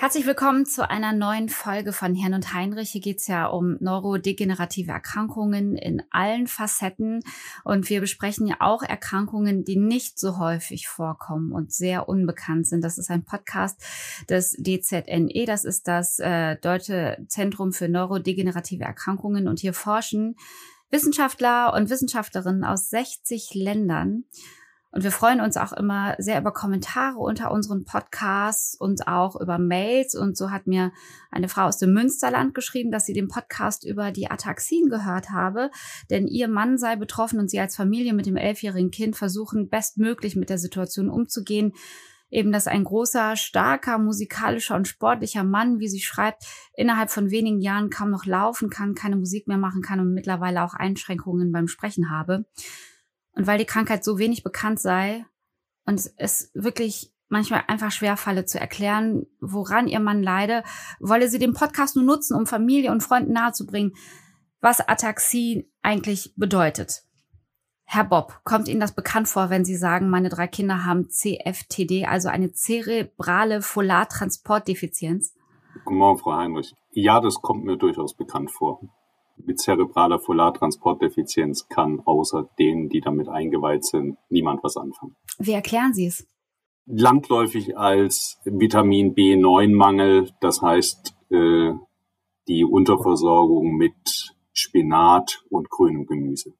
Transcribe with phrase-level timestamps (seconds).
[0.00, 2.88] Herzlich willkommen zu einer neuen Folge von Herrn und Heinrich.
[2.88, 7.20] Hier geht's ja um neurodegenerative Erkrankungen in allen Facetten.
[7.64, 12.82] Und wir besprechen ja auch Erkrankungen, die nicht so häufig vorkommen und sehr unbekannt sind.
[12.82, 13.84] Das ist ein Podcast
[14.30, 15.44] des DZNE.
[15.44, 19.48] Das ist das äh, Deutsche Zentrum für neurodegenerative Erkrankungen.
[19.48, 20.34] Und hier forschen
[20.88, 24.24] Wissenschaftler und Wissenschaftlerinnen aus 60 Ländern
[24.92, 29.58] und wir freuen uns auch immer sehr über Kommentare unter unseren Podcasts und auch über
[29.58, 30.16] Mails.
[30.16, 30.90] Und so hat mir
[31.30, 35.70] eine Frau aus dem Münsterland geschrieben, dass sie den Podcast über die Ataxien gehört habe,
[36.10, 40.34] denn ihr Mann sei betroffen und sie als Familie mit dem elfjährigen Kind versuchen, bestmöglich
[40.34, 41.72] mit der Situation umzugehen.
[42.32, 46.44] Eben, dass ein großer, starker, musikalischer und sportlicher Mann, wie sie schreibt,
[46.74, 50.62] innerhalb von wenigen Jahren kaum noch laufen kann, keine Musik mehr machen kann und mittlerweile
[50.62, 52.44] auch Einschränkungen beim Sprechen habe.
[53.34, 55.24] Und weil die Krankheit so wenig bekannt sei
[55.86, 60.64] und es wirklich manchmal einfach schwer falle zu erklären, woran ihr Mann leide,
[60.98, 63.94] wolle sie den Podcast nur nutzen, um Familie und Freunden nahezubringen,
[64.60, 67.04] was Ataxie eigentlich bedeutet.
[67.84, 72.06] Herr Bob, kommt Ihnen das bekannt vor, wenn Sie sagen, meine drei Kinder haben CFTD,
[72.06, 75.34] also eine zerebrale Folartransportdefizienz?
[75.84, 76.74] Guten Morgen, Frau Heinrich.
[76.92, 78.80] Ja, das kommt mir durchaus bekannt vor
[79.46, 85.16] mit zerebraler Folartransportdefizienz kann außer denen, die damit eingeweiht sind, niemand was anfangen.
[85.38, 86.26] Wie erklären Sie es?
[86.86, 91.72] Landläufig als Vitamin B9-Mangel, das heißt äh,
[92.48, 96.54] die Unterversorgung mit Spinat und grünem Gemüse.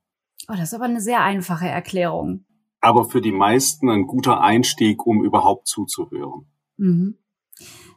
[0.49, 2.45] Oh, das ist aber eine sehr einfache Erklärung.
[2.81, 6.47] Aber für die meisten ein guter Einstieg, um überhaupt zuzuhören.
[6.77, 7.19] Mhm.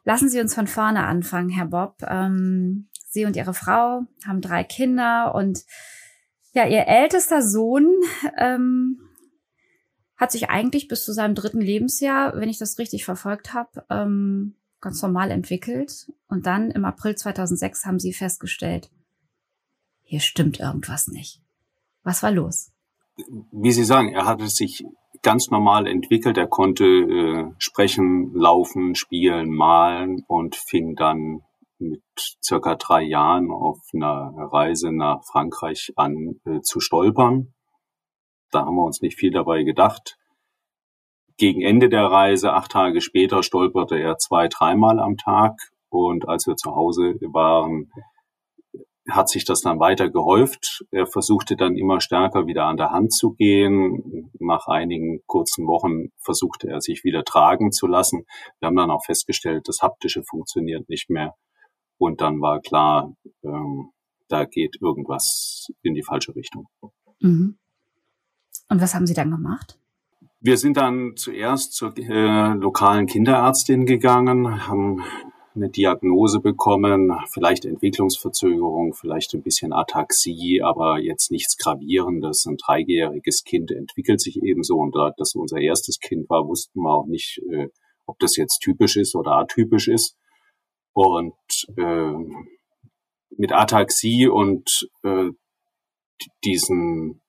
[0.04, 1.96] Lassen Sie uns von vorne anfangen, Herr Bob.
[2.06, 5.64] Ähm, Sie und ihre Frau haben drei Kinder und
[6.54, 7.88] ja, ihr ältester Sohn
[8.38, 9.00] ähm,
[10.18, 14.56] hat sich eigentlich bis zu seinem dritten Lebensjahr, wenn ich das richtig verfolgt habe, ähm,
[14.82, 16.12] ganz normal entwickelt.
[16.28, 18.92] Und dann im April 2006 haben sie festgestellt,
[20.02, 21.42] hier stimmt irgendwas nicht.
[22.04, 22.72] Was war los?
[23.52, 24.86] Wie Sie sagen, er hatte sich
[25.22, 26.38] ganz normal entwickelt.
[26.38, 31.42] Er konnte äh, sprechen, laufen, spielen, malen und fing dann
[31.80, 32.04] mit
[32.44, 37.54] circa drei Jahren auf einer Reise nach Frankreich an äh, zu stolpern.
[38.52, 40.18] Da haben wir uns nicht viel dabei gedacht.
[41.38, 45.54] Gegen Ende der Reise, acht Tage später, stolperte er zwei, dreimal am Tag.
[45.90, 47.92] Und als wir zu Hause waren,
[49.10, 50.86] hat sich das dann weiter gehäuft.
[50.92, 54.32] Er versuchte dann immer stärker wieder an der Hand zu gehen.
[54.40, 58.26] Nach einigen kurzen Wochen versuchte er sich wieder tragen zu lassen.
[58.60, 61.34] Wir haben dann auch festgestellt, das Haptische funktioniert nicht mehr.
[62.04, 63.90] Und dann war klar, ähm,
[64.28, 66.68] da geht irgendwas in die falsche Richtung.
[67.20, 67.58] Mhm.
[68.70, 69.80] Und was haben Sie dann gemacht?
[70.42, 75.02] Wir sind dann zuerst zur äh, lokalen Kinderärztin gegangen, haben
[75.56, 82.46] eine Diagnose bekommen, vielleicht Entwicklungsverzögerung, vielleicht ein bisschen Ataxie, aber jetzt nichts Gravierendes.
[82.46, 86.92] Ein dreijähriges Kind entwickelt sich ebenso und da das unser erstes Kind war, wussten wir
[86.92, 87.70] auch nicht, äh,
[88.06, 90.18] ob das jetzt typisch ist oder atypisch ist.
[90.94, 91.34] Und
[91.78, 92.14] äh,
[93.38, 95.30] mit Ataxie und äh,
[96.44, 97.22] diesen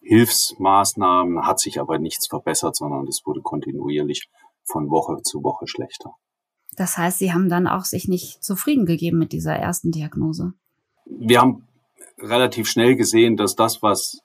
[0.00, 4.28] Hilfsmaßnahmen hat sich aber nichts verbessert, sondern es wurde kontinuierlich
[4.64, 6.14] von Woche zu Woche schlechter.
[6.76, 10.52] Das heißt, Sie haben dann auch sich nicht zufrieden gegeben mit dieser ersten Diagnose?
[11.06, 11.66] Wir haben
[12.18, 14.20] relativ schnell gesehen, dass das, was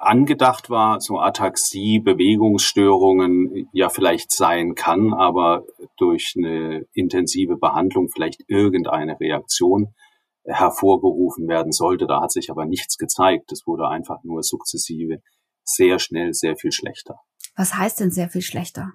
[0.00, 5.64] angedacht war, so Ataxie, Bewegungsstörungen ja vielleicht sein kann, aber
[5.98, 9.94] durch eine intensive Behandlung vielleicht irgendeine Reaktion
[10.44, 12.06] hervorgerufen werden sollte.
[12.06, 13.52] Da hat sich aber nichts gezeigt.
[13.52, 15.18] Es wurde einfach nur sukzessive
[15.64, 17.20] sehr schnell sehr viel schlechter.
[17.56, 18.94] Was heißt denn sehr viel schlechter?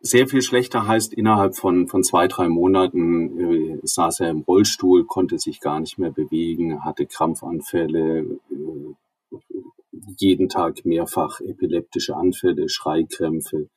[0.00, 5.04] Sehr viel schlechter heißt, innerhalb von, von zwei, drei Monaten äh, saß er im Rollstuhl,
[5.04, 8.94] konnte sich gar nicht mehr bewegen, hatte Krampfanfälle, äh,
[10.18, 13.68] jeden Tag mehrfach epileptische Anfälle, Schreikrämpfe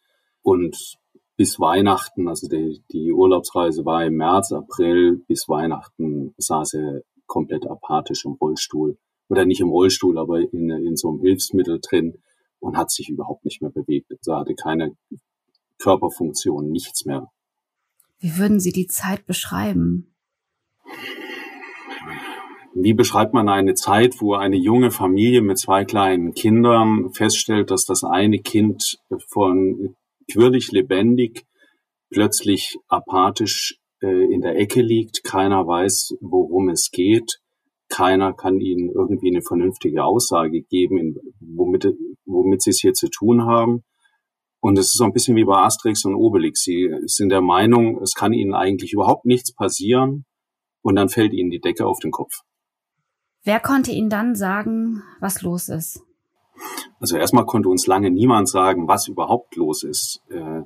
[0.42, 0.98] und
[1.36, 7.66] bis Weihnachten, also die, die Urlaubsreise war im März, April, bis Weihnachten saß er komplett
[7.66, 8.98] apathisch im Rollstuhl
[9.30, 12.22] oder nicht im Rollstuhl, aber in, in so einem Hilfsmittel drin
[12.60, 14.12] und hat sich überhaupt nicht mehr bewegt.
[14.12, 14.96] Also hatte keine
[15.80, 17.32] Körperfunktion, nichts mehr.
[18.20, 20.16] Wie würden Sie die Zeit beschreiben?
[22.76, 27.86] Wie beschreibt man eine Zeit, wo eine junge Familie mit zwei kleinen Kindern feststellt, dass
[27.86, 28.98] das eine Kind
[29.30, 29.96] von
[30.32, 31.46] quirlig lebendig
[32.10, 37.40] plötzlich apathisch äh, in der Ecke liegt, keiner weiß, worum es geht,
[37.90, 41.94] keiner kann ihnen irgendwie eine vernünftige Aussage geben, womit,
[42.26, 43.84] womit sie es hier zu tun haben.
[44.62, 46.64] Und es ist so ein bisschen wie bei Asterix und Obelix.
[46.64, 50.26] Sie sind der Meinung, es kann ihnen eigentlich überhaupt nichts passieren
[50.82, 52.42] und dann fällt ihnen die Decke auf den Kopf.
[53.44, 56.02] Wer konnte Ihnen dann sagen, was los ist?
[57.00, 60.22] Also erstmal konnte uns lange niemand sagen, was überhaupt los ist.
[60.30, 60.62] Äh,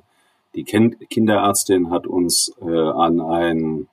[0.54, 3.88] die Kinderärztin hat uns äh, an ein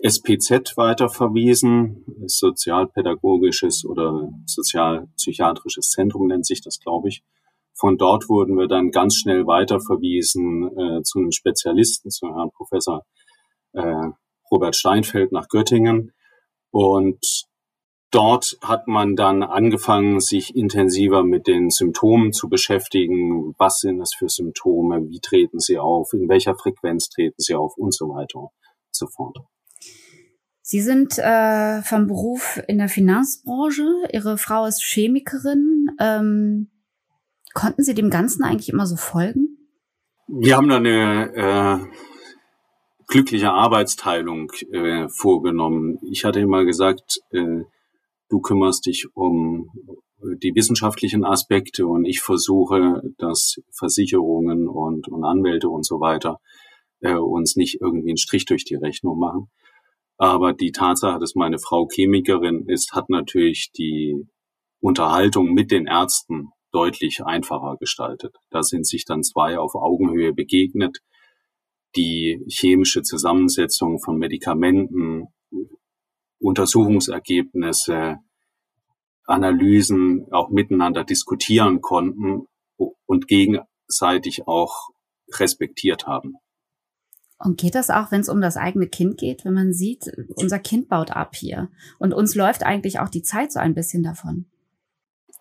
[0.00, 7.22] SPZ weiterverwiesen, sozialpädagogisches oder sozialpsychiatrisches Zentrum nennt sich das, glaube ich.
[7.74, 13.04] Von dort wurden wir dann ganz schnell weiterverwiesen äh, zu einem Spezialisten, zu Herrn Professor
[13.72, 14.10] äh,
[14.50, 16.12] Robert Steinfeld nach Göttingen.
[16.70, 17.47] Und
[18.10, 23.54] Dort hat man dann angefangen, sich intensiver mit den Symptomen zu beschäftigen.
[23.58, 25.08] Was sind das für Symptome?
[25.10, 26.14] Wie treten sie auf?
[26.14, 27.76] In welcher Frequenz treten sie auf?
[27.76, 28.50] Und so weiter und
[28.90, 29.36] so fort.
[30.62, 33.86] Sie sind äh, vom Beruf in der Finanzbranche.
[34.12, 35.90] Ihre Frau ist Chemikerin.
[35.98, 36.68] Ähm,
[37.52, 39.56] konnten Sie dem Ganzen eigentlich immer so folgen?
[40.28, 41.86] Wir haben da eine äh,
[43.06, 45.98] glückliche Arbeitsteilung äh, vorgenommen.
[46.10, 47.64] Ich hatte immer gesagt, äh,
[48.28, 49.70] du kümmerst dich um
[50.20, 56.40] die wissenschaftlichen Aspekte und ich versuche, dass Versicherungen und, und Anwälte und so weiter
[57.00, 59.48] äh, uns nicht irgendwie einen Strich durch die Rechnung machen.
[60.16, 64.26] Aber die Tatsache, dass meine Frau Chemikerin ist, hat natürlich die
[64.80, 68.34] Unterhaltung mit den Ärzten deutlich einfacher gestaltet.
[68.50, 70.98] Da sind sich dann zwei auf Augenhöhe begegnet.
[71.96, 75.28] Die chemische Zusammensetzung von Medikamenten,
[76.38, 78.18] Untersuchungsergebnisse,
[79.24, 82.46] Analysen auch miteinander diskutieren konnten
[83.06, 84.90] und gegenseitig auch
[85.32, 86.36] respektiert haben.
[87.38, 90.58] Und geht das auch, wenn es um das eigene Kind geht, wenn man sieht, unser
[90.58, 94.46] Kind baut ab hier und uns läuft eigentlich auch die Zeit so ein bisschen davon?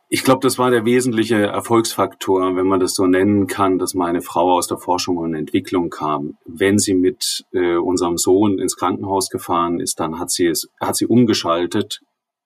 [0.10, 4.22] Ich glaube, das war der wesentliche Erfolgsfaktor, wenn man das so nennen kann, dass meine
[4.22, 6.38] Frau aus der Forschung und Entwicklung kam.
[6.46, 10.96] Wenn sie mit äh, unserem Sohn ins Krankenhaus gefahren ist, dann hat sie es, hat
[10.96, 12.00] sie umgeschaltet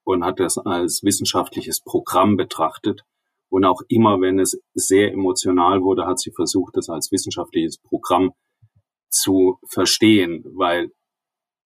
[0.04, 3.04] und hat das als wissenschaftliches Programm betrachtet.
[3.50, 8.32] Und auch immer, wenn es sehr emotional wurde, hat sie versucht, das als wissenschaftliches Programm
[9.10, 10.90] zu verstehen, weil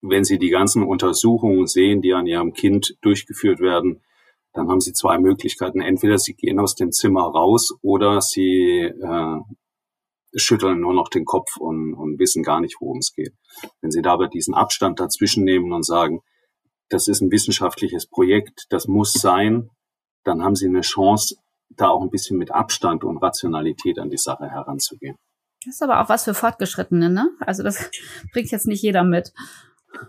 [0.03, 4.03] wenn Sie die ganzen Untersuchungen sehen, die an Ihrem Kind durchgeführt werden,
[4.53, 5.81] dann haben sie zwei Möglichkeiten.
[5.81, 9.41] Entweder sie gehen aus dem Zimmer raus oder sie äh,
[10.35, 13.35] schütteln nur noch den Kopf und, und wissen gar nicht, worum es geht.
[13.81, 16.21] Wenn sie dabei diesen Abstand dazwischen nehmen und sagen,
[16.89, 19.71] das ist ein wissenschaftliches Projekt, das muss sein,
[20.25, 21.37] dann haben sie eine Chance,
[21.71, 25.17] da auch ein bisschen mit Abstand und Rationalität an die Sache heranzugehen.
[25.65, 27.31] Das ist aber auch was für Fortgeschrittene, ne?
[27.41, 27.91] Also das
[28.33, 29.33] bringt jetzt nicht jeder mit.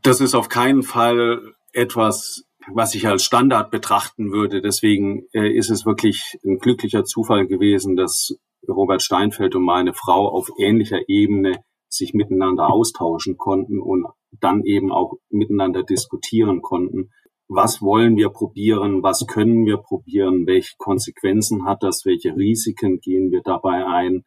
[0.02, 4.62] Das ist auf keinen Fall etwas, was ich als Standard betrachten würde.
[4.62, 10.30] Deswegen äh, ist es wirklich ein glücklicher Zufall gewesen, dass Robert Steinfeld und meine Frau
[10.30, 14.06] auf ähnlicher Ebene sich miteinander austauschen konnten und
[14.40, 17.12] dann eben auch miteinander diskutieren konnten.
[17.48, 19.04] Was wollen wir probieren?
[19.04, 20.48] Was können wir probieren?
[20.48, 22.04] Welche Konsequenzen hat das?
[22.06, 24.24] Welche Risiken gehen wir dabei ein?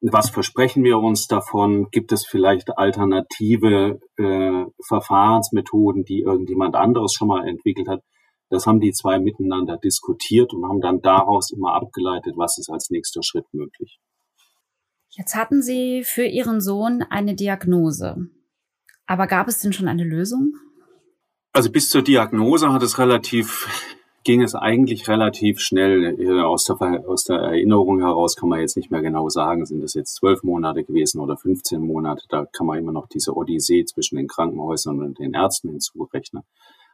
[0.00, 1.90] Was versprechen wir uns davon?
[1.90, 8.02] Gibt es vielleicht alternative äh, Verfahrensmethoden, die irgendjemand anderes schon mal entwickelt hat?
[8.50, 12.90] Das haben die zwei miteinander diskutiert und haben dann daraus immer abgeleitet, was ist als
[12.90, 13.98] nächster Schritt möglich.
[15.10, 18.28] Jetzt hatten Sie für Ihren Sohn eine Diagnose.
[19.06, 20.52] Aber gab es denn schon eine Lösung?
[21.52, 23.66] Also bis zur Diagnose hat es relativ
[24.28, 26.20] ging es eigentlich relativ schnell.
[26.20, 26.76] Äh, aus der,
[27.08, 30.42] aus der Erinnerung heraus kann man jetzt nicht mehr genau sagen, sind es jetzt zwölf
[30.42, 32.26] Monate gewesen oder 15 Monate.
[32.28, 36.42] Da kann man immer noch diese Odyssee zwischen den Krankenhäusern und den Ärzten hinzurechnen.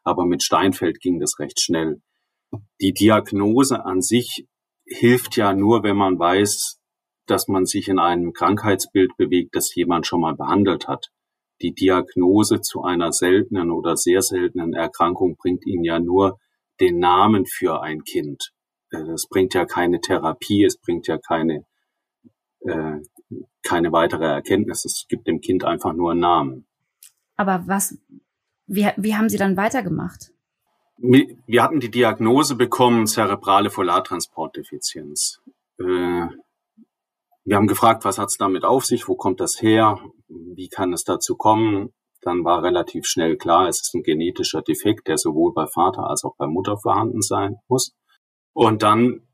[0.05, 2.01] Aber mit Steinfeld ging das recht schnell.
[2.81, 4.47] Die Diagnose an sich
[4.87, 6.79] hilft ja nur, wenn man weiß,
[7.27, 11.09] dass man sich in einem Krankheitsbild bewegt, das jemand schon mal behandelt hat.
[11.63, 16.39] Die Diagnose zu einer seltenen oder sehr seltenen Erkrankung bringt Ihnen ja nur
[16.81, 18.53] den Namen für ein Kind.
[18.91, 21.65] Es bringt ja keine Therapie, es bringt ja keine,
[22.61, 22.99] äh,
[23.63, 24.85] keine weitere Erkenntnis.
[24.85, 26.67] Es gibt dem Kind einfach nur einen Namen.
[27.37, 27.99] Aber was,
[28.67, 30.31] wie, wie haben Sie dann weitergemacht?
[30.97, 35.41] Wir hatten die Diagnose bekommen, zerebrale Folartransportdefizienz.
[35.79, 36.29] Äh,
[37.47, 40.93] wir haben gefragt, was hat es damit auf sich, wo kommt das her, wie kann
[40.93, 41.93] es dazu kommen.
[42.25, 46.25] Dann war relativ schnell klar, es ist ein genetischer Defekt, der sowohl bei Vater als
[46.25, 47.95] auch bei Mutter vorhanden sein muss.
[48.53, 49.27] Und dann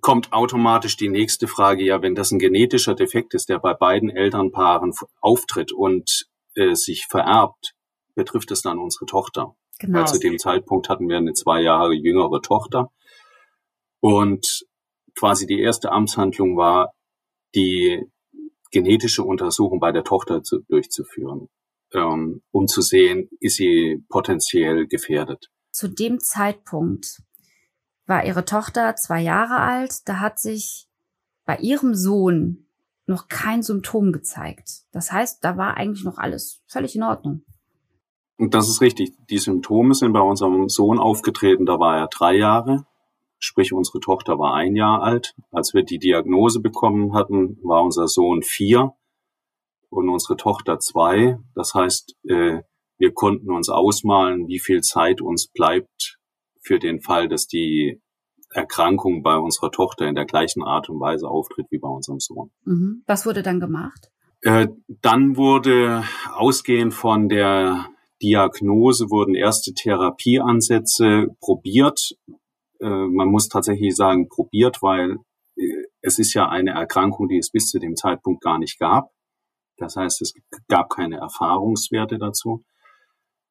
[0.00, 4.10] kommt automatisch die nächste Frage, ja, wenn das ein genetischer Defekt ist, der bei beiden
[4.10, 7.74] Elternpaaren auftritt und äh, sich vererbt,
[8.14, 9.56] betrifft es dann unsere Tochter.
[9.78, 10.00] Genau.
[10.00, 12.90] Weil zu dem Zeitpunkt hatten wir eine zwei Jahre jüngere Tochter.
[14.00, 14.66] Und
[15.16, 16.92] quasi die erste Amtshandlung war,
[17.54, 18.04] die
[18.70, 21.48] genetische Untersuchung bei der Tochter zu, durchzuführen,
[21.94, 25.50] ähm, um zu sehen, ist sie potenziell gefährdet.
[25.70, 27.22] Zu dem Zeitpunkt
[28.06, 30.08] war ihre Tochter zwei Jahre alt.
[30.08, 30.88] Da hat sich
[31.44, 32.66] bei ihrem Sohn
[33.06, 34.82] noch kein Symptom gezeigt.
[34.92, 37.42] Das heißt, da war eigentlich noch alles völlig in Ordnung.
[38.36, 39.12] Und das ist richtig.
[39.30, 42.86] Die Symptome sind bei unserem Sohn aufgetreten, da war er drei Jahre.
[43.40, 45.34] Sprich, unsere Tochter war ein Jahr alt.
[45.50, 48.94] Als wir die Diagnose bekommen hatten, war unser Sohn vier
[49.90, 51.38] und unsere Tochter zwei.
[51.54, 52.62] Das heißt, äh,
[52.98, 56.18] wir konnten uns ausmalen, wie viel Zeit uns bleibt
[56.62, 58.00] für den Fall, dass die
[58.50, 62.50] Erkrankung bei unserer Tochter in der gleichen Art und Weise auftritt wie bei unserem Sohn.
[62.64, 63.02] Mhm.
[63.06, 64.10] Was wurde dann gemacht?
[64.42, 64.68] Äh,
[65.02, 66.04] dann wurde
[66.34, 67.88] ausgehend von der
[68.22, 72.16] Diagnose wurden erste Therapieansätze probiert.
[72.80, 75.18] Äh, man muss tatsächlich sagen probiert, weil
[75.56, 79.10] äh, es ist ja eine Erkrankung, die es bis zu dem Zeitpunkt gar nicht gab.
[79.78, 80.34] Das heißt, es
[80.68, 82.64] gab keine Erfahrungswerte dazu.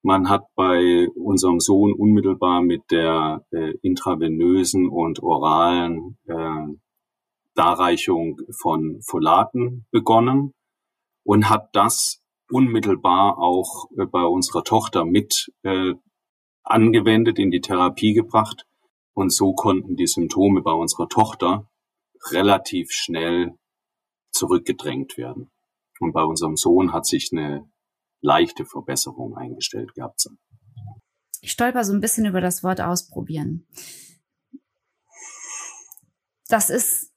[0.04, 6.78] Man hat bei unserem Sohn unmittelbar mit der äh, intravenösen und oralen äh,
[7.56, 10.54] Darreichung von Folaten begonnen
[11.24, 15.94] und hat das unmittelbar auch äh, bei unserer Tochter mit äh,
[16.64, 18.66] angewendet, in die Therapie gebracht.
[19.14, 21.68] Und so konnten die Symptome bei unserer Tochter
[22.32, 23.58] relativ schnell
[24.32, 25.50] zurückgedrängt werden.
[26.00, 27.70] Und bei unserem Sohn hat sich eine
[28.22, 30.28] leichte Verbesserung eingestellt gehabt.
[31.42, 33.68] Ich stolper so ein bisschen über das Wort ausprobieren.
[36.50, 37.12] Das ist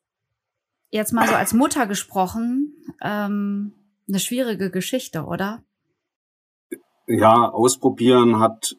[0.91, 3.73] jetzt mal so als Mutter gesprochen ähm,
[4.09, 5.63] eine schwierige Geschichte, oder?
[7.07, 8.77] Ja, ausprobieren hat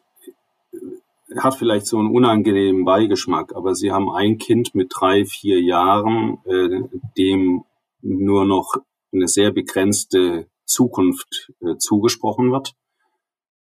[1.38, 6.38] hat vielleicht so einen unangenehmen Beigeschmack, aber sie haben ein Kind mit drei, vier Jahren,
[6.44, 6.82] äh,
[7.16, 7.64] dem
[8.02, 8.74] nur noch
[9.12, 12.74] eine sehr begrenzte Zukunft äh, zugesprochen wird.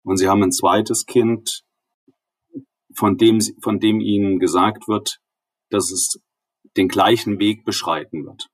[0.05, 1.63] Und sie haben ein zweites Kind,
[2.95, 5.21] von dem, von dem ihnen gesagt wird,
[5.71, 6.21] dass es
[6.77, 8.49] den gleichen Weg beschreiten wird.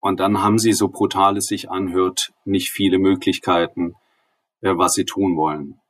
[0.00, 3.94] Und dann haben sie, so brutal es sich anhört, nicht viele Möglichkeiten,
[4.60, 5.80] äh, was sie tun wollen.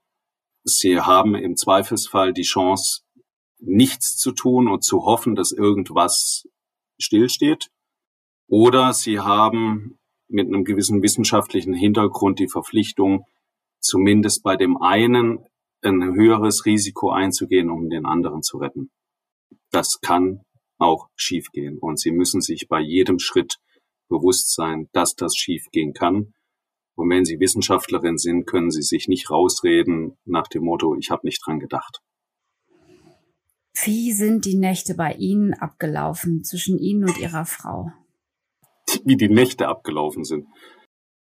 [0.64, 3.02] Sie haben im Zweifelsfall die Chance,
[3.58, 6.44] nichts zu tun und zu hoffen, dass irgendwas
[6.98, 7.70] stillsteht.
[8.48, 9.98] Oder sie haben
[10.28, 13.24] mit einem gewissen wissenschaftlichen Hintergrund die Verpflichtung,
[13.80, 15.38] zumindest bei dem einen
[15.82, 18.90] ein höheres Risiko einzugehen, um den anderen zu retten.
[19.70, 20.42] Das kann
[20.78, 21.78] auch schiefgehen.
[21.78, 23.58] Und sie müssen sich bei jedem Schritt
[24.08, 26.34] bewusst sein, dass das schiefgehen kann.
[26.94, 31.26] Und wenn Sie Wissenschaftlerin sind, können Sie sich nicht rausreden nach dem Motto, ich habe
[31.26, 32.00] nicht dran gedacht.
[33.84, 37.92] Wie sind die Nächte bei Ihnen abgelaufen zwischen Ihnen und Ihrer Frau?
[39.04, 40.46] Wie die Nächte abgelaufen sind.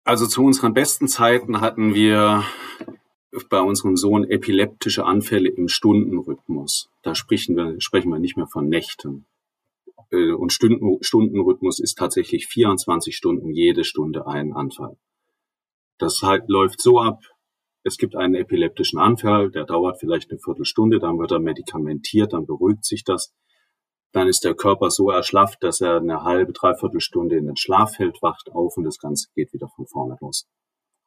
[0.03, 2.43] Also zu unseren besten Zeiten hatten wir
[3.49, 6.89] bei unserem Sohn epileptische Anfälle im Stundenrhythmus.
[7.01, 9.25] Da sprechen wir, sprechen wir nicht mehr von Nächten.
[10.11, 14.97] Äh, und Stunden, Stundenrhythmus ist tatsächlich 24 Stunden, jede Stunde ein Anfall.
[15.97, 17.21] Das halt läuft so ab,
[17.83, 22.45] es gibt einen epileptischen Anfall, der dauert vielleicht eine Viertelstunde, dann wird er medikamentiert, dann
[22.45, 23.33] beruhigt sich das
[24.11, 27.95] dann ist der Körper so erschlafft, dass er eine halbe, dreiviertel Stunde in den Schlaf
[27.95, 30.47] fällt, wacht auf und das Ganze geht wieder von vorne los.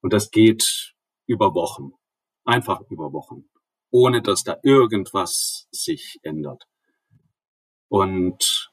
[0.02, 0.94] Und das geht
[1.26, 1.92] über Wochen.
[2.44, 3.48] Einfach über Wochen.
[3.90, 6.64] Ohne dass da irgendwas sich ändert.
[7.88, 8.70] Und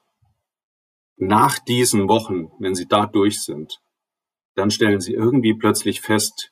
[1.17, 3.79] nach diesen Wochen, wenn sie da durch sind,
[4.55, 6.51] dann stellen sie irgendwie plötzlich fest,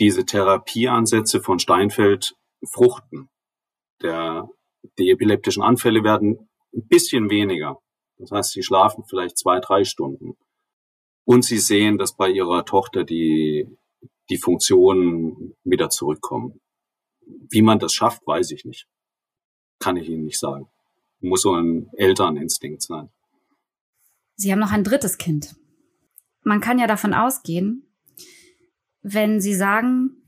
[0.00, 3.28] diese Therapieansätze von Steinfeld fruchten.
[4.02, 4.48] Der,
[4.98, 7.78] die epileptischen Anfälle werden ein bisschen weniger.
[8.18, 10.36] Das heißt, sie schlafen vielleicht zwei, drei Stunden.
[11.24, 13.66] Und sie sehen, dass bei ihrer Tochter die,
[14.30, 16.60] die Funktionen wieder zurückkommen.
[17.50, 18.86] Wie man das schafft, weiß ich nicht.
[19.78, 20.68] kann ich Ihnen nicht sagen.
[21.20, 23.10] Muss so ein Elterninstinkt sein.
[24.36, 25.56] Sie haben noch ein drittes Kind.
[26.42, 27.86] Man kann ja davon ausgehen,
[29.02, 30.23] wenn Sie sagen,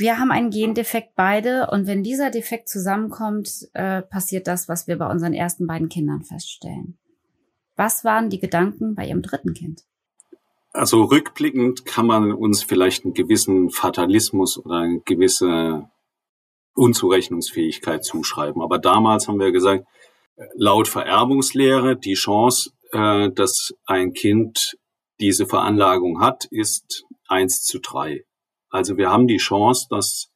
[0.00, 4.96] wir haben einen Gendefekt beide und wenn dieser Defekt zusammenkommt, äh, passiert das, was wir
[4.96, 6.98] bei unseren ersten beiden Kindern feststellen.
[7.76, 9.82] Was waren die Gedanken bei Ihrem dritten Kind?
[10.72, 15.88] Also rückblickend kann man uns vielleicht einen gewissen Fatalismus oder eine gewisse
[16.74, 18.62] Unzurechnungsfähigkeit zuschreiben.
[18.62, 19.84] Aber damals haben wir gesagt,
[20.54, 24.76] laut Vererbungslehre die Chance, äh, dass ein Kind
[25.20, 28.24] diese Veranlagung hat, ist eins zu drei.
[28.70, 30.30] Also wir haben die Chance, dass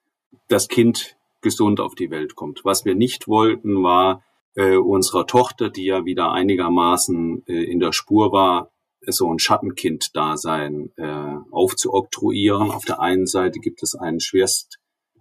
[0.49, 2.65] das Kind gesund auf die Welt kommt.
[2.65, 4.25] Was wir nicht wollten, war
[4.55, 8.71] äh, unserer Tochter, die ja wieder einigermaßen äh, in der Spur war,
[9.07, 12.71] so ein Schattenkind-Dasein äh, aufzuoktroyieren.
[12.71, 14.79] Auf der einen Seite gibt es ein schwerst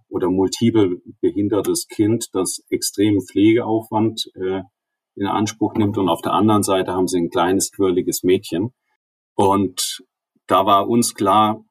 [0.09, 4.61] oder multiple behindertes Kind, das extremen Pflegeaufwand äh,
[5.15, 8.73] in Anspruch nimmt und auf der anderen Seite haben sie ein kleines, quirliges Mädchen.
[9.35, 10.03] Und
[10.47, 11.63] da war uns klar,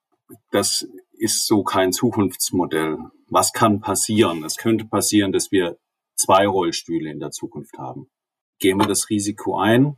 [0.51, 0.87] das
[1.23, 2.99] ist so kein Zukunftsmodell.
[3.29, 4.43] Was kann passieren?
[4.45, 5.79] Es könnte passieren, dass wir
[6.17, 8.09] zwei Rollstühle in der Zukunft haben.
[8.59, 9.97] Gehen wir das Risiko ein?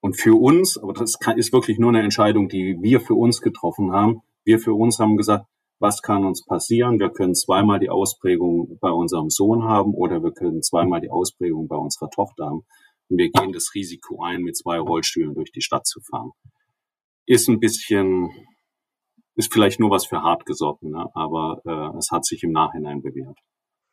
[0.00, 3.92] Und für uns, aber das ist wirklich nur eine Entscheidung, die wir für uns getroffen
[3.92, 4.22] haben.
[4.44, 5.46] Wir für uns haben gesagt,
[5.78, 6.98] was kann uns passieren?
[6.98, 11.68] Wir können zweimal die Ausprägung bei unserem Sohn haben oder wir können zweimal die Ausprägung
[11.68, 12.62] bei unserer Tochter haben.
[13.08, 16.30] Und wir gehen das Risiko ein, mit zwei Rollstühlen durch die Stadt zu fahren.
[17.26, 18.30] Ist ein bisschen,
[19.36, 21.06] ist vielleicht nur was für hartgesotten, ne?
[21.14, 23.38] aber äh, es hat sich im Nachhinein bewährt.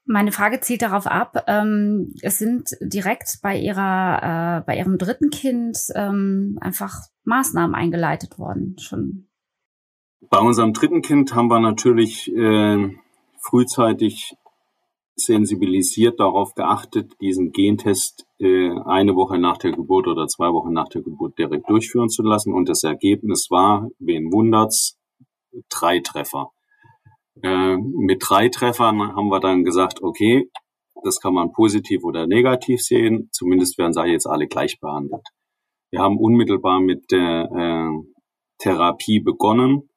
[0.06, 5.30] Meine Frage zielt darauf ab, ähm, es sind direkt bei ihrer, äh, bei ihrem dritten
[5.30, 9.30] Kind ähm, einfach Maßnahmen eingeleitet worden, schon
[10.30, 12.90] bei unserem dritten Kind haben wir natürlich äh,
[13.40, 14.34] frühzeitig
[15.16, 20.88] sensibilisiert darauf geachtet, diesen Gentest äh, eine Woche nach der Geburt oder zwei Wochen nach
[20.90, 22.54] der Geburt direkt durchführen zu lassen.
[22.54, 24.98] Und das Ergebnis war, wen wundert's,
[25.70, 26.52] drei Treffer.
[27.42, 30.50] Äh, mit drei Treffern haben wir dann gesagt, okay,
[31.04, 33.30] das kann man positiv oder negativ sehen.
[33.32, 35.28] Zumindest werden sie jetzt alle gleich behandelt.
[35.92, 38.24] Wir haben unmittelbar mit der äh,
[38.60, 39.90] Therapie begonnen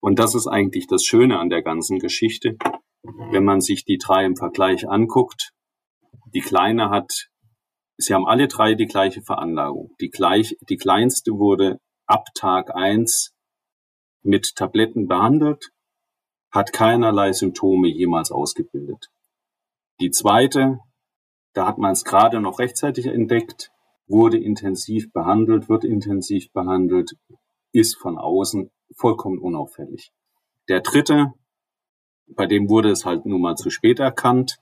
[0.00, 2.56] und das ist eigentlich das Schöne an der ganzen Geschichte.
[3.02, 5.52] Wenn man sich die drei im Vergleich anguckt,
[6.34, 7.28] die Kleine hat,
[7.96, 9.94] sie haben alle drei die gleiche Veranlagung.
[10.00, 13.32] Die, gleich, die kleinste wurde ab Tag eins
[14.22, 15.70] mit Tabletten behandelt,
[16.50, 19.08] hat keinerlei Symptome jemals ausgebildet.
[20.00, 20.78] Die zweite,
[21.52, 23.70] da hat man es gerade noch rechtzeitig entdeckt,
[24.06, 27.12] wurde intensiv behandelt, wird intensiv behandelt,
[27.72, 30.10] ist von außen vollkommen unauffällig.
[30.68, 31.32] Der dritte,
[32.26, 34.58] bei dem wurde es halt nun mal zu spät erkannt,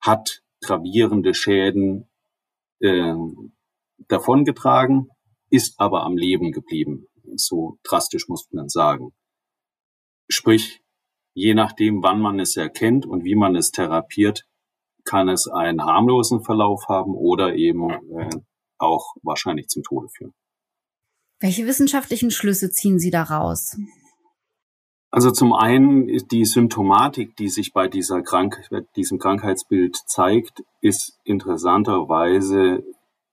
[0.00, 2.08] hat gravierende Schäden
[2.80, 3.14] äh,
[4.08, 5.08] davongetragen,
[5.50, 7.06] ist aber am Leben geblieben.
[7.36, 9.12] So drastisch muss man sagen.
[10.28, 10.80] Sprich,
[11.34, 14.46] je nachdem, wann man es erkennt und wie man es therapiert,
[15.04, 18.30] kann es einen harmlosen Verlauf haben oder eben äh,
[18.78, 20.34] auch wahrscheinlich zum Tode führen.
[21.40, 23.76] Welche wissenschaftlichen Schlüsse ziehen Sie daraus?
[25.10, 28.62] Also zum einen ist die Symptomatik, die sich bei dieser Krank
[28.94, 32.84] diesem Krankheitsbild zeigt, ist interessanterweise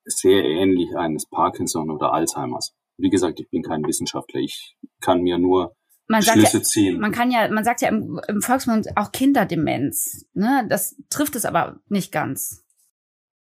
[0.05, 2.73] sehr ähnlich eines Parkinson oder Alzheimers.
[2.97, 4.39] Wie gesagt, ich bin kein Wissenschaftler.
[4.39, 5.75] Ich kann mir nur
[6.07, 6.99] man Schlüsse ja, ziehen.
[6.99, 10.25] Man kann ja, man sagt ja im, im Volksmund auch Kinderdemenz.
[10.33, 10.65] Ne?
[10.69, 12.63] Das trifft es aber nicht ganz.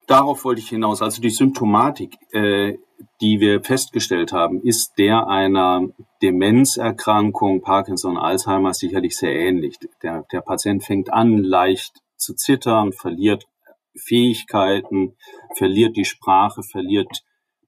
[0.06, 1.02] Darauf wollte ich hinaus.
[1.02, 2.78] Also die Symptomatik äh,
[3.20, 5.88] die wir festgestellt haben, ist der einer
[6.22, 9.76] Demenzerkrankung, Parkinson, Alzheimer sicherlich sehr ähnlich.
[10.02, 13.44] Der, der Patient fängt an, leicht zu zittern, verliert
[13.98, 15.16] Fähigkeiten,
[15.56, 17.22] verliert die Sprache, verliert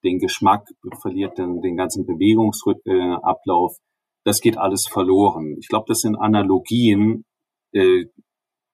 [0.09, 0.67] den Geschmack,
[1.01, 3.77] verliert den, den ganzen Bewegungsablauf.
[4.25, 5.57] Das geht alles verloren.
[5.59, 7.25] Ich glaube, das sind Analogien,
[7.73, 8.05] äh,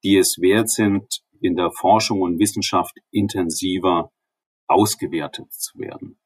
[0.02, 1.06] die es wert sind,
[1.40, 4.10] in der Forschung und Wissenschaft intensiver
[4.66, 6.18] ausgewertet zu werden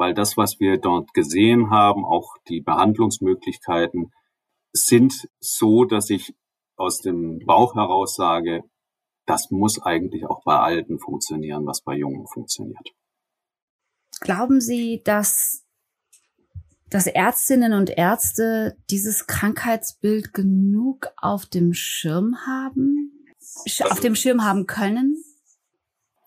[0.00, 4.10] weil das, was wir dort gesehen haben, auch die Behandlungsmöglichkeiten,
[4.72, 6.34] sind so, dass ich
[6.76, 8.62] aus dem Bauch heraus sage,
[9.26, 12.88] das muss eigentlich auch bei Alten funktionieren, was bei Jungen funktioniert.
[14.20, 15.64] Glauben Sie, dass,
[16.88, 23.26] dass Ärztinnen und Ärzte dieses Krankheitsbild genug auf dem Schirm haben?
[23.88, 25.24] Auf dem Schirm haben können?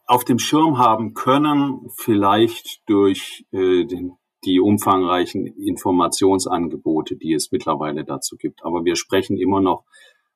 [0.06, 4.13] auf dem Schirm haben können, vielleicht durch äh, den,
[4.45, 8.65] die umfangreichen Informationsangebote, die es mittlerweile dazu gibt.
[8.65, 9.86] Aber wir sprechen immer noch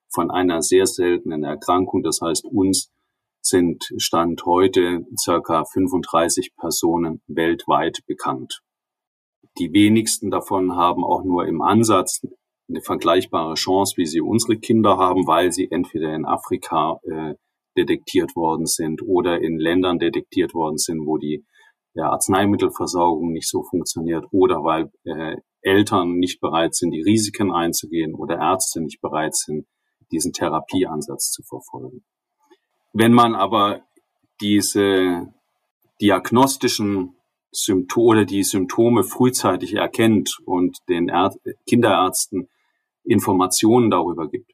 [0.08, 2.02] von einer sehr seltenen Erkrankung.
[2.02, 2.90] Das heißt, uns
[3.40, 8.60] sind Stand heute circa 35 Personen weltweit bekannt.
[9.58, 12.20] Die wenigsten davon haben auch nur im Ansatz
[12.68, 17.34] eine vergleichbare Chance, wie sie unsere Kinder haben, weil sie entweder in Afrika äh,
[17.76, 21.44] detektiert worden sind oder in Ländern detektiert worden sind, wo die
[21.94, 28.14] ja, Arzneimittelversorgung nicht so funktioniert oder weil äh, Eltern nicht bereit sind, die Risiken einzugehen
[28.14, 29.66] oder Ärzte nicht bereit sind,
[30.12, 32.04] diesen Therapieansatz zu verfolgen.
[32.92, 33.82] Wenn man aber
[34.40, 35.32] diese
[36.00, 37.16] diagnostischen
[37.50, 41.34] Symptome oder die Symptome frühzeitig erkennt und den Är
[41.66, 42.48] Kinderärzten
[43.04, 44.52] Informationen darüber gibt,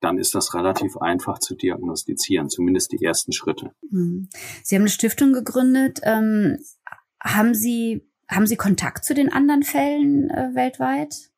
[0.00, 3.74] dann ist das relativ einfach zu diagnostizieren, zumindest die ersten Schritte.
[3.90, 4.28] Hm.
[4.62, 6.00] Sie haben eine Stiftung gegründet.
[6.04, 6.58] Ähm,
[7.22, 11.30] haben Sie haben Sie Kontakt zu den anderen Fällen äh, weltweit?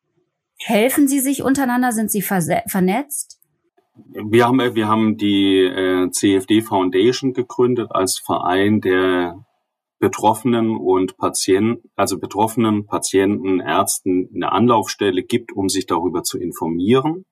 [0.57, 1.91] Helfen Sie sich untereinander?
[1.91, 3.39] Sind Sie vernetzt?
[3.95, 9.45] Wir haben, wir haben die äh, CFD Foundation gegründet als Verein der
[9.99, 17.25] Betroffenen und Patienten, also Betroffenen, Patienten, Ärzten eine Anlaufstelle gibt, um sich darüber zu informieren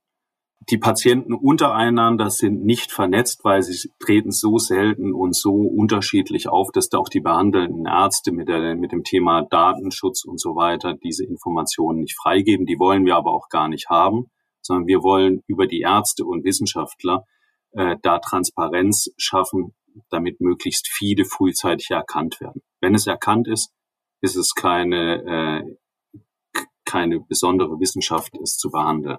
[0.69, 6.71] die Patienten untereinander sind nicht vernetzt, weil sie treten so selten und so unterschiedlich auf,
[6.71, 10.93] dass da auch die behandelnden Ärzte mit, der, mit dem Thema Datenschutz und so weiter
[10.93, 12.67] diese Informationen nicht freigeben.
[12.67, 14.29] Die wollen wir aber auch gar nicht haben,
[14.61, 17.25] sondern wir wollen über die Ärzte und Wissenschaftler
[17.71, 19.73] äh, da Transparenz schaffen,
[20.09, 22.61] damit möglichst viele frühzeitig erkannt werden.
[22.79, 23.73] Wenn es erkannt ist,
[24.21, 29.17] ist es keine, äh, keine besondere Wissenschaft, es zu behandeln.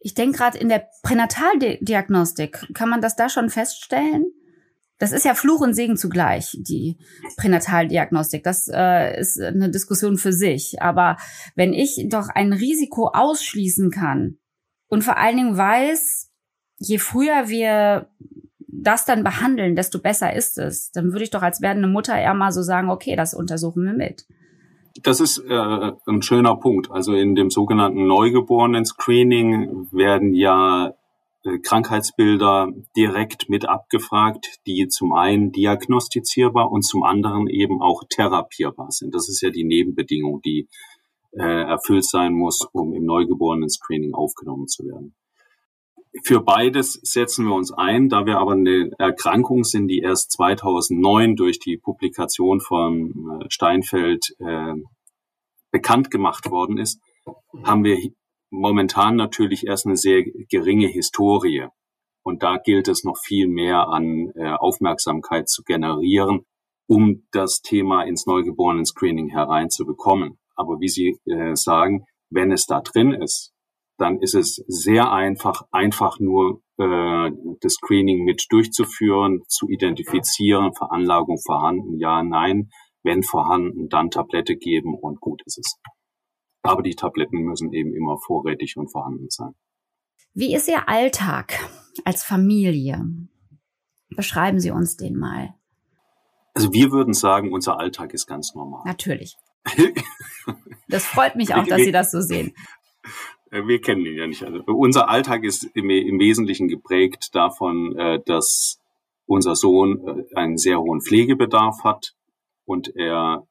[0.00, 4.32] Ich denke gerade in der Pränataldiagnostik, kann man das da schon feststellen?
[4.98, 6.96] Das ist ja Fluch und Segen zugleich, die
[7.36, 8.42] Pränataldiagnostik.
[8.42, 10.80] Das äh, ist eine Diskussion für sich.
[10.80, 11.18] Aber
[11.54, 14.38] wenn ich doch ein Risiko ausschließen kann
[14.88, 16.30] und vor allen Dingen weiß,
[16.78, 18.08] je früher wir
[18.86, 22.34] das dann behandeln, desto besser ist es, dann würde ich doch als werdende Mutter eher
[22.34, 24.26] mal so sagen, okay, das untersuchen wir mit.
[25.02, 26.90] Das ist äh, ein schöner Punkt.
[26.90, 30.94] Also in dem sogenannten Neugeborenen-Screening werden ja
[31.44, 38.90] äh, Krankheitsbilder direkt mit abgefragt, die zum einen diagnostizierbar und zum anderen eben auch therapierbar
[38.90, 39.14] sind.
[39.14, 40.68] Das ist ja die Nebenbedingung, die
[41.42, 45.14] erfüllt sein muss, um im Neugeborenen-Screening aufgenommen zu werden.
[46.24, 51.36] Für beides setzen wir uns ein, da wir aber eine Erkrankung sind, die erst 2009
[51.36, 54.74] durch die Publikation von äh, Steinfeld äh,
[55.70, 57.00] bekannt gemacht worden ist,
[57.64, 57.98] haben wir
[58.50, 61.66] momentan natürlich erst eine sehr geringe Historie.
[62.22, 66.46] Und da gilt es noch viel mehr an äh, Aufmerksamkeit zu generieren,
[66.86, 70.38] um das Thema ins Neugeborenen-Screening hereinzubekommen.
[70.56, 73.52] Aber wie Sie äh, sagen, wenn es da drin ist,
[73.98, 81.38] dann ist es sehr einfach, einfach nur äh, das Screening mit durchzuführen, zu identifizieren, Veranlagung
[81.44, 82.70] vorhanden, ja, nein,
[83.02, 85.78] wenn vorhanden, dann Tablette geben und gut ist es.
[86.62, 89.54] Aber die Tabletten müssen eben immer vorrätig und vorhanden sein.
[90.34, 91.58] Wie ist Ihr Alltag
[92.04, 93.06] als Familie?
[94.10, 95.54] Beschreiben Sie uns den mal.
[96.52, 98.82] Also wir würden sagen, unser Alltag ist ganz normal.
[98.84, 99.36] Natürlich.
[100.88, 102.54] Das freut mich auch, dass Sie das so sehen.
[103.50, 104.42] Äh, wir kennen ihn ja nicht.
[104.42, 108.78] Also unser Alltag ist im, im Wesentlichen geprägt davon, äh, dass
[109.26, 112.14] unser Sohn äh, einen sehr hohen Pflegebedarf hat
[112.64, 113.46] und er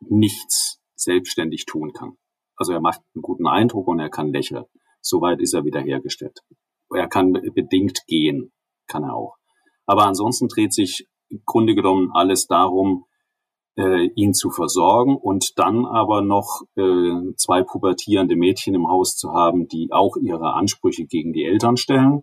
[0.00, 2.16] nichts selbstständig tun kann.
[2.56, 4.64] Also er macht einen guten Eindruck und er kann lächeln.
[5.00, 6.40] Soweit ist er wiederhergestellt.
[6.94, 8.52] Er kann bedingt gehen,
[8.86, 9.36] kann er auch.
[9.84, 13.04] Aber ansonsten dreht sich im Grunde genommen alles darum,
[13.76, 19.32] äh, ihn zu versorgen und dann aber noch äh, zwei pubertierende Mädchen im Haus zu
[19.32, 22.22] haben, die auch ihre Ansprüche gegen die Eltern stellen.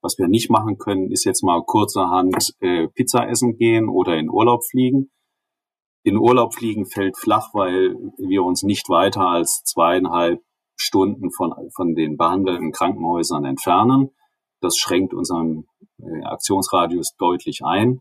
[0.00, 4.30] Was wir nicht machen können, ist jetzt mal kurzerhand äh, Pizza essen gehen oder in
[4.30, 5.10] Urlaub fliegen.
[6.04, 10.40] In Urlaub fliegen fällt flach, weil wir uns nicht weiter als zweieinhalb
[10.76, 14.10] Stunden von, von den behandelten Krankenhäusern entfernen.
[14.60, 15.66] Das schränkt unseren
[16.00, 18.00] äh, Aktionsradius deutlich ein.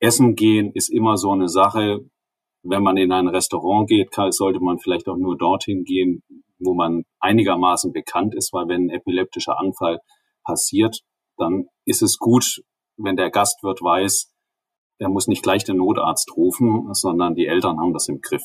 [0.00, 2.04] Essen gehen ist immer so eine Sache,
[2.64, 6.22] wenn man in ein Restaurant geht, sollte man vielleicht auch nur dorthin gehen,
[6.58, 10.00] wo man einigermaßen bekannt ist, weil wenn ein epileptischer Anfall
[10.44, 11.00] passiert,
[11.36, 12.62] dann ist es gut,
[12.96, 14.32] wenn der Gastwirt weiß,
[14.98, 18.42] er muss nicht gleich den Notarzt rufen, sondern die Eltern haben das im Griff.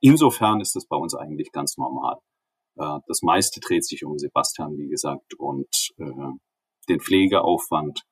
[0.00, 2.18] Insofern ist es bei uns eigentlich ganz normal.
[2.76, 6.32] Äh, das meiste dreht sich um Sebastian, wie gesagt, und äh,
[6.88, 8.02] den Pflegeaufwand,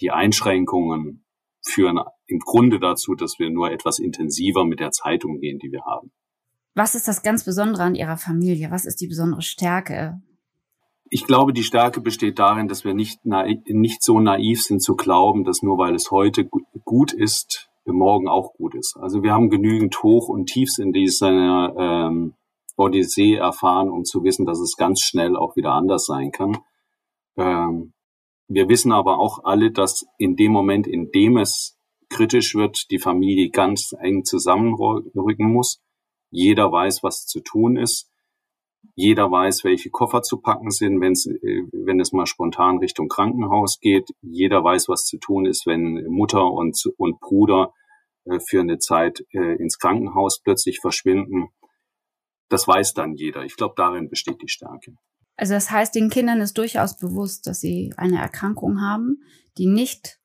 [0.00, 1.24] die Einschränkungen,
[1.64, 5.84] führen im Grunde dazu, dass wir nur etwas intensiver mit der Zeit umgehen, die wir
[5.84, 6.12] haben.
[6.74, 8.70] Was ist das ganz Besondere an Ihrer Familie?
[8.70, 10.20] Was ist die besondere Stärke?
[11.10, 15.44] Ich glaube, die Stärke besteht darin, dass wir nicht, nicht so naiv sind zu glauben,
[15.44, 18.96] dass nur weil es heute gut ist, morgen auch gut ist.
[19.00, 22.34] Also wir haben genügend Hoch und Tiefs in dieser ähm,
[22.76, 26.58] Odyssee erfahren, um zu wissen, dass es ganz schnell auch wieder anders sein kann.
[27.36, 27.94] Ähm,
[28.46, 31.77] wir wissen aber auch alle, dass in dem Moment, in dem es
[32.10, 35.80] kritisch wird, die Familie ganz eng zusammenrücken muss.
[36.30, 38.10] Jeder weiß, was zu tun ist.
[38.94, 43.78] Jeder weiß, welche Koffer zu packen sind, wenn's, äh, wenn es mal spontan Richtung Krankenhaus
[43.80, 44.08] geht.
[44.22, 47.72] Jeder weiß, was zu tun ist, wenn Mutter und, und Bruder
[48.24, 51.48] äh, für eine Zeit äh, ins Krankenhaus plötzlich verschwinden.
[52.48, 53.44] Das weiß dann jeder.
[53.44, 54.94] Ich glaube, darin besteht die Stärke.
[55.36, 59.22] Also das heißt, den Kindern ist durchaus bewusst, dass sie eine Erkrankung haben,
[59.56, 60.18] die nicht,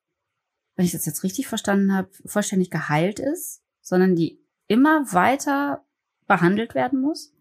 [0.76, 5.84] wenn ich das jetzt richtig verstanden habe, vollständig geheilt ist, sondern die immer weiter
[6.28, 7.34] behandelt werden muss?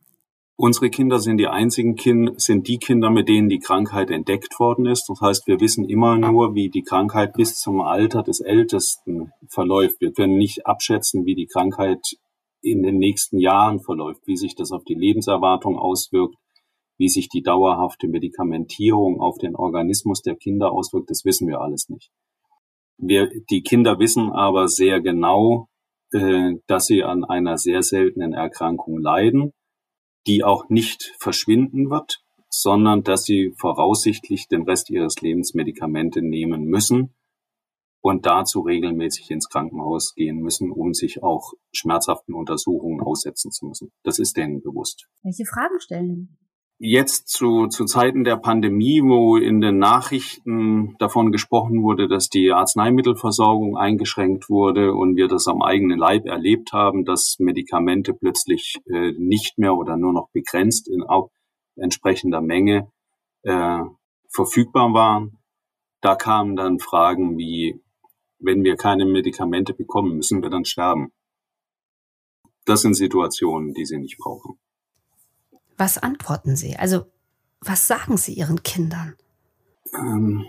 [0.57, 4.87] Unsere Kinder sind die einzigen Kinder, sind die Kinder, mit denen die Krankheit entdeckt worden
[4.87, 5.09] ist.
[5.09, 10.01] Das heißt, wir wissen immer nur, wie die Krankheit bis zum Alter des Ältesten verläuft.
[10.01, 12.01] Wir können nicht abschätzen, wie die Krankheit
[12.61, 16.37] in den nächsten Jahren verläuft, wie sich das auf die Lebenserwartung auswirkt,
[16.97, 21.89] wie sich die dauerhafte Medikamentierung auf den Organismus der Kinder auswirkt, das wissen wir alles
[21.89, 22.11] nicht.
[23.05, 25.69] Wir, die Kinder wissen aber sehr genau,
[26.13, 29.53] äh, dass sie an einer sehr seltenen Erkrankung leiden,
[30.29, 36.63] die auch nicht verschwinden wird, sondern dass sie voraussichtlich den Rest ihres Lebens Medikamente nehmen
[36.63, 37.13] müssen
[38.03, 43.91] und dazu regelmäßig ins Krankenhaus gehen müssen, um sich auch schmerzhaften Untersuchungen aussetzen zu müssen.
[44.05, 45.09] Das ist denen bewusst.
[45.25, 46.39] Welche Fragen stellen
[46.85, 52.51] jetzt zu, zu Zeiten der Pandemie, wo in den Nachrichten davon gesprochen wurde, dass die
[52.51, 59.13] Arzneimittelversorgung eingeschränkt wurde und wir das am eigenen Leib erlebt haben, dass Medikamente plötzlich äh,
[59.17, 61.31] nicht mehr oder nur noch begrenzt in auch
[61.77, 62.91] entsprechender Menge
[63.43, 63.79] äh,
[64.29, 65.39] verfügbar waren.
[66.01, 67.81] Da kamen dann Fragen wie,
[68.41, 71.13] wenn wir keine Medikamente bekommen, müssen wir dann sterben.
[72.65, 74.59] Das sind Situationen, die sie nicht brauchen.
[75.83, 76.77] Was antworten Sie?
[76.77, 77.07] Also,
[77.61, 79.17] was sagen Sie Ihren Kindern?
[79.93, 80.47] Ähm,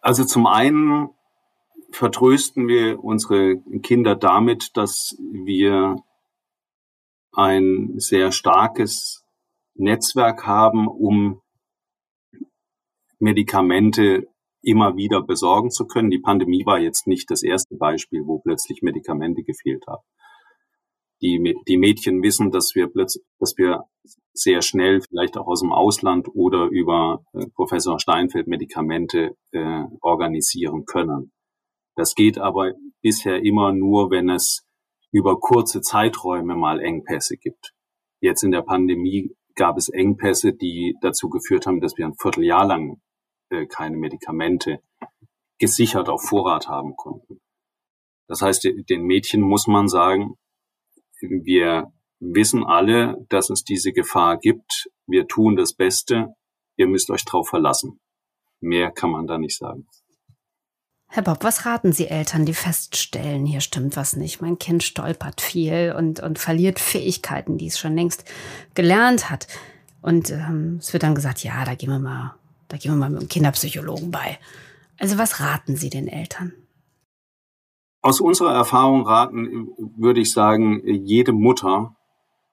[0.00, 1.10] also zum einen
[1.92, 6.02] vertrösten wir unsere Kinder damit, dass wir
[7.30, 9.24] ein sehr starkes
[9.74, 11.40] Netzwerk haben, um
[13.20, 14.26] Medikamente
[14.62, 16.10] immer wieder besorgen zu können.
[16.10, 20.02] Die Pandemie war jetzt nicht das erste Beispiel, wo plötzlich Medikamente gefehlt haben
[21.20, 23.84] die, die Mädchen wissen, dass wir plötzlich, dass wir
[24.32, 30.84] sehr schnell vielleicht auch aus dem Ausland oder über äh, Professor Steinfeld Medikamente äh, organisieren
[30.84, 31.32] können.
[31.96, 34.64] Das geht aber bisher immer nur, wenn es
[35.10, 37.72] über kurze Zeiträume mal Engpässe gibt.
[38.20, 42.66] Jetzt in der Pandemie gab es Engpässe, die dazu geführt haben, dass wir ein Vierteljahr
[42.66, 43.00] lang
[43.50, 44.80] äh, keine Medikamente
[45.58, 47.40] gesichert auf Vorrat haben konnten.
[48.28, 50.36] Das heißt, den Mädchen muss man sagen,
[51.20, 54.88] wir wissen alle, dass es diese Gefahr gibt.
[55.06, 56.34] Wir tun das Beste.
[56.76, 58.00] Ihr müsst euch drauf verlassen.
[58.60, 59.86] Mehr kann man da nicht sagen.
[61.10, 64.42] Herr Bob, was raten Sie Eltern, die feststellen, hier stimmt was nicht?
[64.42, 68.24] Mein Kind stolpert viel und, und verliert Fähigkeiten, die es schon längst
[68.74, 69.46] gelernt hat.
[70.02, 72.34] Und ähm, es wird dann gesagt, ja, da gehen wir mal,
[72.68, 74.38] da gehen wir mal mit dem Kinderpsychologen bei.
[74.98, 76.52] Also was raten Sie den Eltern?
[78.00, 81.96] Aus unserer Erfahrung raten würde ich sagen, jede Mutter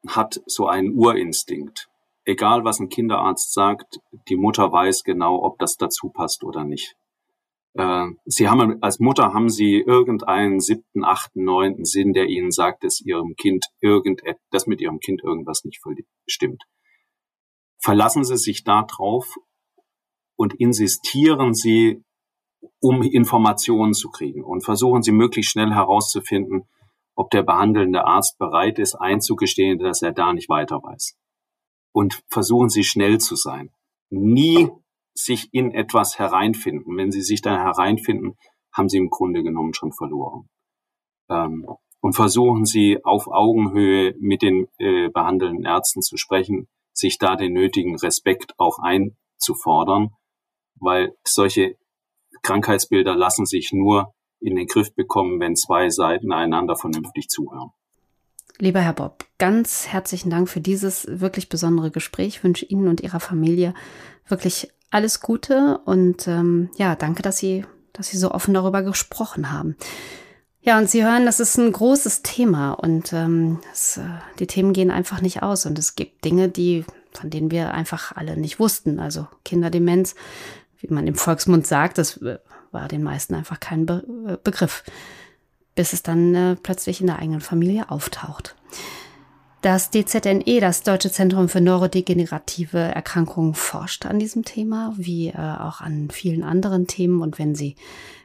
[0.07, 1.87] hat so einen Urinstinkt.
[2.23, 6.95] Egal was ein Kinderarzt sagt, die Mutter weiß genau, ob das dazu passt oder nicht.
[7.73, 12.83] Äh, sie haben als Mutter haben Sie irgendeinen siebten, achten, neunten Sinn, der Ihnen sagt,
[12.83, 15.81] dass Ihrem Kind irgend, dass mit Ihrem Kind irgendwas nicht
[16.25, 16.63] stimmt.
[17.77, 19.35] Verlassen Sie sich da drauf
[20.35, 22.01] und insistieren Sie
[22.79, 24.43] um Informationen zu kriegen.
[24.43, 26.67] Und versuchen Sie möglichst schnell herauszufinden,
[27.15, 31.17] ob der behandelnde Arzt bereit ist, einzugestehen, dass er da nicht weiter weiß.
[31.93, 33.71] Und versuchen Sie schnell zu sein.
[34.09, 34.69] Nie
[35.13, 36.97] sich in etwas hereinfinden.
[36.97, 38.35] Wenn Sie sich da hereinfinden,
[38.73, 40.49] haben Sie im Grunde genommen schon verloren.
[41.29, 41.65] Ähm,
[42.01, 47.53] und versuchen Sie auf Augenhöhe mit den äh, behandelnden Ärzten zu sprechen, sich da den
[47.53, 50.11] nötigen Respekt auch einzufordern,
[50.75, 51.77] weil solche
[52.45, 57.71] Krankheitsbilder lassen sich nur in den Griff bekommen, wenn zwei Seiten einander vernünftig zuhören.
[58.59, 62.27] Lieber Herr Bob, ganz herzlichen Dank für dieses wirklich besondere Gespräch.
[62.27, 63.73] Ich wünsche Ihnen und Ihrer Familie
[64.27, 69.51] wirklich alles Gute und ähm, ja, danke, dass Sie, dass Sie so offen darüber gesprochen
[69.51, 69.75] haben.
[70.61, 74.03] Ja, und Sie hören, das ist ein großes Thema und ähm, es, äh,
[74.39, 78.15] die Themen gehen einfach nicht aus und es gibt Dinge, die von denen wir einfach
[78.15, 78.99] alle nicht wussten.
[78.99, 80.15] Also Kinderdemenz,
[80.79, 82.39] wie man im Volksmund sagt, das äh,
[82.71, 84.83] war den meisten einfach kein Be äh, Begriff,
[85.75, 88.55] bis es dann äh, plötzlich in der eigenen Familie auftaucht.
[89.65, 95.81] Das DZNE, das Deutsche Zentrum für neurodegenerative Erkrankungen, forscht an diesem Thema, wie äh, auch
[95.81, 97.19] an vielen anderen Themen.
[97.23, 97.75] Und wenn Sie,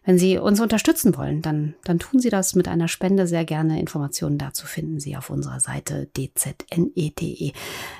[0.04, 3.80] wenn Sie uns unterstützen wollen, dann, dann tun Sie das mit einer Spende sehr gerne.
[3.80, 7.52] Informationen dazu finden Sie auf unserer Seite dzne.de.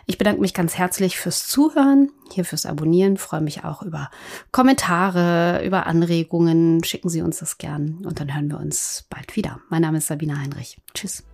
[0.04, 4.10] Ich bedanke mich ganz herzlich fürs Zuhören, hier fürs Abonnieren, freue mich auch über
[4.52, 6.84] Kommentare, über Anregungen.
[6.84, 9.60] Schicken Sie uns das gern und dann hören wir uns bald wieder.
[9.70, 10.76] Mein Name ist Sabine Heinrich.
[10.92, 11.24] Tschüss.